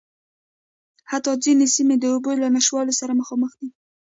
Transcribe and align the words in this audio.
حتٰی 1.11 1.35
ځينې 1.43 1.65
سیمې 1.75 1.95
د 1.99 2.03
اوبو 2.13 2.29
له 2.41 2.47
نشتوالي 2.55 2.93
سره 3.01 3.17
مخامخ 3.19 3.51
دي. 3.59 3.69